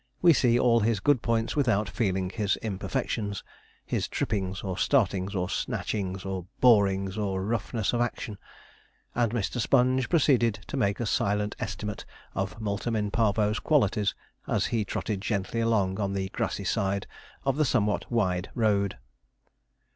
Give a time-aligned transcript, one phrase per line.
[0.19, 3.43] We see all his good points without feeling his imperfections
[3.85, 8.39] his trippings, or startings, or snatchings, or borings, or roughness of action,
[9.13, 9.61] and Mr.
[9.61, 12.03] Sponge proceeded to make a silent estimate
[12.33, 14.15] of Multum in Parvo's qualities
[14.47, 17.05] as he trotted gently along on the grassy side
[17.45, 18.97] of the somewhat wide road.